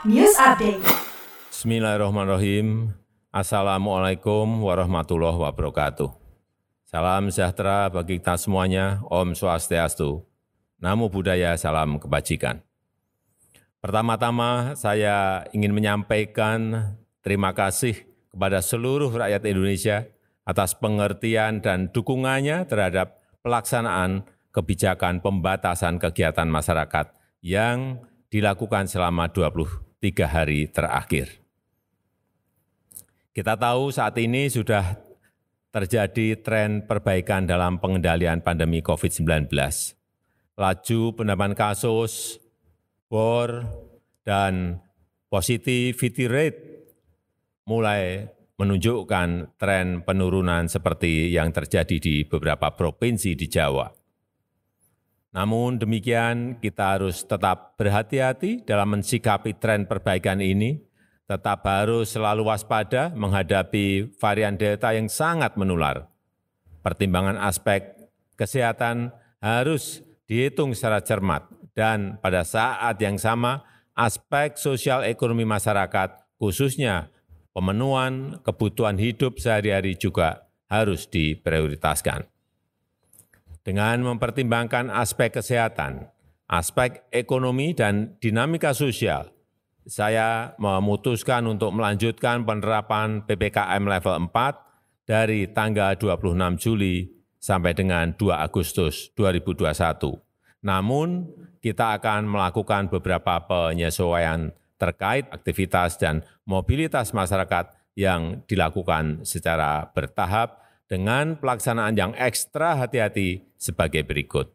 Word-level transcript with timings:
News 0.00 0.32
Update. 0.40 0.80
Bismillahirrahmanirrahim. 1.52 2.88
Assalamualaikum 3.28 4.64
warahmatullahi 4.64 5.36
wabarakatuh. 5.36 6.08
Salam 6.88 7.28
sejahtera 7.28 7.92
bagi 7.92 8.16
kita 8.16 8.40
semuanya. 8.40 9.04
Om 9.12 9.36
Swastiastu. 9.36 10.24
Namo 10.80 11.12
Buddhaya, 11.12 11.52
salam 11.60 12.00
kebajikan. 12.00 12.64
Pertama-tama 13.84 14.72
saya 14.72 15.44
ingin 15.52 15.76
menyampaikan 15.76 16.96
terima 17.20 17.52
kasih 17.52 18.00
kepada 18.32 18.64
seluruh 18.64 19.12
rakyat 19.12 19.44
Indonesia 19.44 20.08
atas 20.48 20.80
pengertian 20.80 21.60
dan 21.60 21.92
dukungannya 21.92 22.64
terhadap 22.64 23.20
pelaksanaan 23.44 24.24
kebijakan 24.48 25.20
pembatasan 25.20 26.00
kegiatan 26.00 26.48
masyarakat 26.48 27.12
yang 27.44 28.00
dilakukan 28.32 28.88
selama 28.88 29.28
23 30.00 30.24
hari 30.24 30.64
terakhir. 30.72 31.28
Kita 33.36 33.52
tahu 33.54 33.92
saat 33.92 34.16
ini 34.16 34.48
sudah 34.48 34.96
terjadi 35.70 36.40
tren 36.40 36.88
perbaikan 36.88 37.44
dalam 37.44 37.76
pengendalian 37.76 38.40
pandemi 38.40 38.80
COVID-19. 38.80 39.52
Laju 40.56 41.00
penambahan 41.14 41.52
kasus, 41.52 42.40
bor, 43.12 43.68
dan 44.24 44.80
positivity 45.28 46.26
rate 46.26 46.60
mulai 47.68 48.24
menunjukkan 48.56 49.56
tren 49.60 50.00
penurunan 50.00 50.64
seperti 50.64 51.28
yang 51.28 51.52
terjadi 51.52 51.96
di 52.00 52.24
beberapa 52.24 52.72
provinsi 52.72 53.36
di 53.36 53.46
Jawa. 53.46 53.99
Namun 55.30 55.78
demikian, 55.78 56.58
kita 56.58 56.98
harus 56.98 57.22
tetap 57.22 57.78
berhati-hati 57.78 58.66
dalam 58.66 58.98
mensikapi 58.98 59.54
tren 59.62 59.86
perbaikan 59.86 60.42
ini 60.42 60.82
tetap 61.30 61.62
harus 61.62 62.10
selalu 62.10 62.50
waspada 62.50 63.14
menghadapi 63.14 64.18
varian 64.18 64.58
Delta 64.58 64.90
yang 64.90 65.06
sangat 65.06 65.54
menular. 65.54 66.10
Pertimbangan 66.82 67.38
aspek 67.38 68.10
kesehatan 68.34 69.14
harus 69.38 70.02
dihitung 70.26 70.74
secara 70.74 70.98
cermat 70.98 71.46
dan 71.78 72.18
pada 72.18 72.42
saat 72.42 72.98
yang 72.98 73.14
sama 73.14 73.62
aspek 73.94 74.58
sosial 74.58 75.06
ekonomi 75.06 75.46
masyarakat 75.46 76.18
khususnya 76.42 77.14
pemenuhan 77.54 78.42
kebutuhan 78.42 78.98
hidup 78.98 79.38
sehari-hari 79.38 79.94
juga 79.94 80.50
harus 80.66 81.06
diprioritaskan. 81.06 82.26
Dengan 83.60 84.00
mempertimbangkan 84.00 84.88
aspek 84.88 85.36
kesehatan, 85.36 86.08
aspek 86.48 87.04
ekonomi 87.12 87.76
dan 87.76 88.16
dinamika 88.16 88.72
sosial, 88.72 89.28
saya 89.84 90.56
memutuskan 90.56 91.44
untuk 91.44 91.76
melanjutkan 91.76 92.48
penerapan 92.48 93.20
PPKM 93.28 93.84
level 93.84 94.32
4 94.32 95.04
dari 95.04 95.44
tanggal 95.52 95.92
26 96.00 96.56
Juli 96.56 97.04
sampai 97.36 97.76
dengan 97.76 98.16
2 98.16 98.32
Agustus 98.32 99.12
2021. 99.12 100.20
Namun, 100.64 101.28
kita 101.60 102.00
akan 102.00 102.28
melakukan 102.28 102.88
beberapa 102.88 103.44
penyesuaian 103.44 104.52
terkait 104.80 105.28
aktivitas 105.28 106.00
dan 106.00 106.24
mobilitas 106.48 107.12
masyarakat 107.12 107.76
yang 107.92 108.40
dilakukan 108.48 109.24
secara 109.28 109.92
bertahap 109.92 110.59
dengan 110.90 111.38
pelaksanaan 111.38 111.94
yang 111.94 112.12
ekstra 112.18 112.74
hati-hati 112.74 113.46
sebagai 113.54 114.02
berikut. 114.02 114.50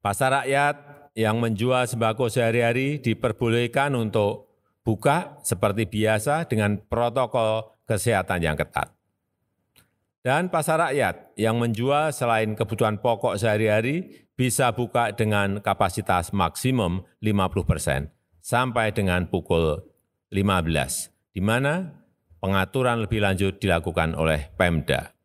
Pasar 0.00 0.32
rakyat 0.32 0.76
yang 1.12 1.36
menjual 1.36 1.84
sembako 1.84 2.32
sehari-hari 2.32 3.04
diperbolehkan 3.04 3.92
untuk 3.92 4.48
buka 4.80 5.36
seperti 5.44 5.84
biasa 5.84 6.48
dengan 6.48 6.80
protokol 6.80 7.76
kesehatan 7.84 8.40
yang 8.40 8.56
ketat. 8.56 8.96
Dan 10.24 10.50
pasar 10.50 10.90
rakyat 10.90 11.38
yang 11.38 11.60
menjual 11.60 12.10
selain 12.10 12.56
kebutuhan 12.58 12.98
pokok 12.98 13.38
sehari-hari 13.38 14.26
bisa 14.34 14.74
buka 14.74 15.14
dengan 15.14 15.62
kapasitas 15.62 16.34
maksimum 16.34 17.06
50 17.22 17.62
persen 17.62 18.00
sampai 18.42 18.90
dengan 18.90 19.30
pukul 19.30 19.86
15, 20.34 21.34
di 21.34 21.42
mana 21.42 21.94
pengaturan 22.42 23.06
lebih 23.06 23.22
lanjut 23.22 23.62
dilakukan 23.62 24.18
oleh 24.18 24.50
Pemda. 24.58 25.15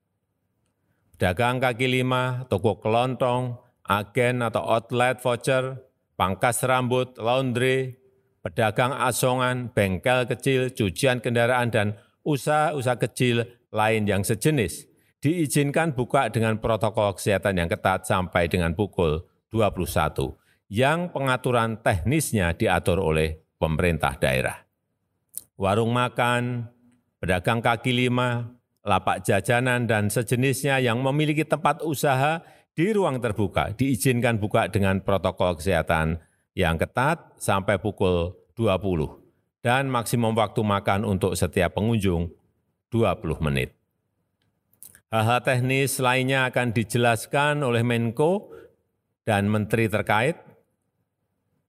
Dagang 1.22 1.62
kaki 1.62 1.86
lima, 1.86 2.50
toko 2.50 2.82
kelontong, 2.82 3.54
agen 3.86 4.42
atau 4.42 4.66
outlet 4.66 5.22
voucher, 5.22 5.78
pangkas 6.18 6.66
rambut, 6.66 7.14
laundry, 7.22 7.94
pedagang 8.42 8.90
asongan, 8.90 9.70
bengkel 9.70 10.26
kecil, 10.26 10.74
cucian 10.74 11.22
kendaraan, 11.22 11.70
dan 11.70 11.94
usaha-usaha 12.26 12.98
kecil 12.98 13.46
lain 13.70 14.10
yang 14.10 14.26
sejenis 14.26 14.90
diizinkan 15.22 15.94
buka 15.94 16.34
dengan 16.34 16.58
protokol 16.58 17.14
kesehatan 17.14 17.62
yang 17.62 17.70
ketat 17.70 18.10
sampai 18.10 18.50
dengan 18.50 18.74
pukul 18.74 19.22
21, 19.54 20.34
yang 20.74 21.14
pengaturan 21.14 21.78
teknisnya 21.86 22.58
diatur 22.58 22.98
oleh 22.98 23.46
pemerintah 23.62 24.18
daerah. 24.18 24.66
Warung 25.54 25.94
makan, 25.94 26.66
pedagang 27.22 27.62
kaki 27.62 27.94
lima, 27.94 28.58
lapak 28.82 29.22
jajanan, 29.26 29.86
dan 29.86 30.10
sejenisnya 30.10 30.82
yang 30.82 31.02
memiliki 31.02 31.46
tempat 31.46 31.86
usaha 31.86 32.42
di 32.72 32.96
ruang 32.96 33.20
terbuka 33.20 33.76
diizinkan 33.76 34.40
buka 34.40 34.72
dengan 34.72 35.04
protokol 35.04 35.60
kesehatan 35.60 36.24
yang 36.56 36.80
ketat 36.80 37.36
sampai 37.38 37.78
pukul 37.78 38.36
20 38.56 39.22
dan 39.62 39.88
maksimum 39.88 40.34
waktu 40.34 40.62
makan 40.64 41.06
untuk 41.06 41.38
setiap 41.38 41.78
pengunjung 41.78 42.32
20 42.90 43.46
menit. 43.46 43.78
Hal-hal 45.12 45.44
teknis 45.44 46.00
lainnya 46.00 46.48
akan 46.48 46.72
dijelaskan 46.72 47.68
oleh 47.68 47.84
Menko 47.84 48.56
dan 49.28 49.52
Menteri 49.52 49.92
terkait 49.92 50.40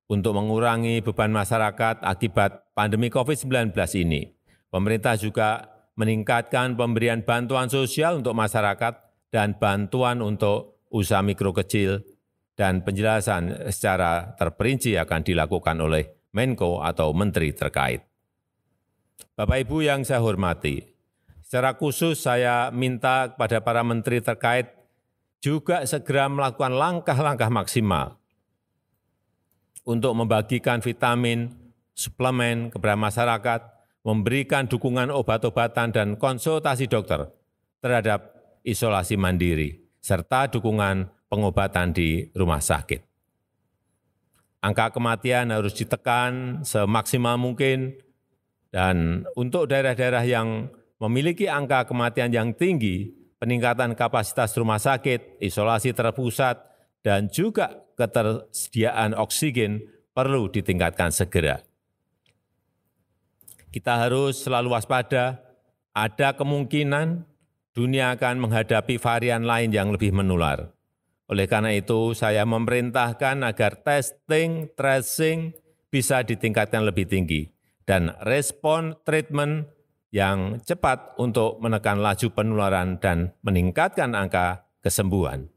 untuk 0.07 0.39
mengurangi 0.39 1.03
beban 1.03 1.35
masyarakat 1.35 2.01
akibat 2.07 2.71
pandemi 2.71 3.11
COVID-19 3.11 3.75
ini. 3.99 4.31
Pemerintah 4.71 5.19
juga 5.19 5.72
meningkatkan 5.97 6.75
pemberian 6.75 7.25
bantuan 7.25 7.69
sosial 7.69 8.25
untuk 8.25 8.33
masyarakat 8.33 8.95
dan 9.33 9.57
bantuan 9.57 10.21
untuk 10.25 10.85
usaha 10.93 11.25
mikro 11.25 11.57
kecil, 11.57 12.05
dan 12.53 12.85
penjelasan 12.85 13.73
secara 13.73 14.37
terperinci 14.37 14.97
akan 15.01 15.21
dilakukan 15.25 15.77
oleh 15.81 16.29
Menko 16.37 16.85
atau 16.85 17.13
Menteri 17.17 17.53
terkait. 17.57 18.05
Bapak 19.33 19.65
Ibu 19.65 19.81
yang 19.85 20.05
saya 20.05 20.21
hormati, 20.21 20.85
secara 21.41 21.77
khusus 21.77 22.21
saya 22.21 22.69
minta 22.69 23.33
kepada 23.33 23.65
para 23.65 23.81
menteri 23.81 24.21
terkait 24.21 24.69
juga 25.41 25.85
segera 25.89 26.29
melakukan 26.29 26.77
langkah-langkah 26.77 27.49
maksimal 27.49 28.21
untuk 29.83 30.13
membagikan 30.15 30.79
vitamin, 30.85 31.51
suplemen 31.97 32.71
kepada 32.71 32.95
masyarakat, 32.95 33.61
memberikan 34.03 34.67
dukungan 34.67 35.11
obat-obatan 35.15 35.95
dan 35.95 36.09
konsultasi 36.19 36.91
dokter 36.91 37.31
terhadap 37.79 38.35
isolasi 38.67 39.15
mandiri 39.15 39.83
serta 40.03 40.51
dukungan 40.51 41.07
pengobatan 41.31 41.95
di 41.95 42.27
rumah 42.35 42.59
sakit. 42.59 43.01
Angka 44.63 44.95
kematian 44.95 45.51
harus 45.51 45.75
ditekan 45.75 46.63
semaksimal 46.63 47.35
mungkin, 47.35 47.99
dan 48.71 49.27
untuk 49.35 49.67
daerah-daerah 49.67 50.23
yang 50.23 50.71
memiliki 51.03 51.51
angka 51.51 51.91
kematian 51.91 52.31
yang 52.31 52.55
tinggi, 52.55 53.11
peningkatan 53.43 53.99
kapasitas 53.99 54.55
rumah 54.55 54.79
sakit, 54.79 55.43
isolasi 55.43 55.91
terpusat, 55.91 56.63
dan 57.03 57.27
juga 57.27 57.83
ketersediaan 57.99 59.19
oksigen 59.19 59.83
perlu 60.15 60.47
ditingkatkan 60.47 61.11
segera. 61.11 61.59
Kita 63.73 64.05
harus 64.05 64.45
selalu 64.45 64.77
waspada, 64.77 65.41
ada 65.97 66.37
kemungkinan 66.37 67.25
dunia 67.73 68.13
akan 68.13 68.45
menghadapi 68.45 69.01
varian 69.01 69.49
lain 69.49 69.73
yang 69.73 69.89
lebih 69.89 70.13
menular. 70.13 70.77
Oleh 71.33 71.49
karena 71.49 71.73
itu, 71.73 72.13
saya 72.13 72.45
memerintahkan 72.45 73.41
agar 73.41 73.81
testing, 73.81 74.69
tracing 74.77 75.57
bisa 75.89 76.21
ditingkatkan 76.21 76.85
lebih 76.85 77.09
tinggi 77.09 77.49
dan 77.89 78.13
respon 78.29 78.93
treatment 79.09 79.65
yang 80.13 80.61
cepat 80.61 81.17
untuk 81.17 81.57
menekan 81.65 82.05
laju 82.05 82.29
penularan 82.29 83.01
dan 83.01 83.33
meningkatkan 83.41 84.13
angka 84.13 84.69
kesembuhan. 84.85 85.49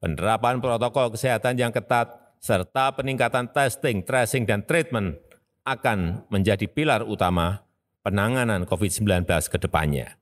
Penerapan 0.00 0.64
protokol 0.64 1.12
kesehatan 1.12 1.60
yang 1.60 1.76
ketat 1.76 2.08
serta 2.40 2.96
peningkatan 2.96 3.52
testing, 3.52 4.00
tracing, 4.00 4.48
dan 4.48 4.64
treatment 4.64 5.20
akan 5.70 6.26
menjadi 6.26 6.66
pilar 6.66 7.06
utama 7.06 7.62
penanganan 8.02 8.66
COVID-19 8.66 9.22
ke 9.46 9.58
depannya. 9.62 10.18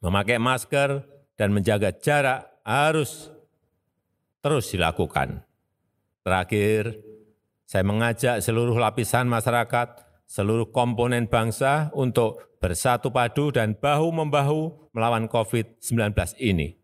Memakai 0.00 0.40
masker 0.40 1.04
dan 1.36 1.52
menjaga 1.52 1.92
jarak 1.92 2.48
harus 2.64 3.28
terus 4.40 4.72
dilakukan. 4.72 5.44
Terakhir, 6.24 6.96
saya 7.68 7.84
mengajak 7.84 8.40
seluruh 8.40 8.80
lapisan 8.80 9.28
masyarakat, 9.28 10.00
seluruh 10.24 10.72
komponen 10.72 11.28
bangsa 11.28 11.92
untuk 11.92 12.56
bersatu 12.64 13.12
padu 13.12 13.52
dan 13.52 13.76
bahu-membahu 13.76 14.90
melawan 14.96 15.28
COVID-19 15.28 16.16
ini. 16.40 16.80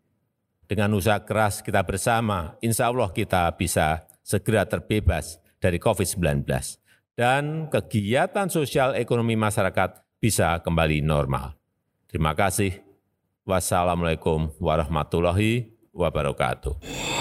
Dengan 0.65 0.93
usaha 0.97 1.21
keras 1.21 1.61
kita 1.61 1.81
bersama, 1.85 2.57
insya 2.61 2.89
Allah 2.89 3.09
kita 3.13 3.49
bisa 3.53 4.05
segera 4.25 4.65
terbebas 4.65 5.37
dari 5.61 5.77
COVID-19 5.77 6.84
dan 7.15 7.71
kegiatan 7.71 8.51
sosial 8.51 8.93
ekonomi 8.99 9.39
masyarakat 9.39 10.03
bisa 10.19 10.59
kembali 10.59 10.99
normal. 10.99 11.55
Terima 12.11 12.35
kasih. 12.35 12.83
Wassalamualaikum 13.47 14.51
warahmatullahi 14.59 15.71
wabarakatuh. 15.95 17.14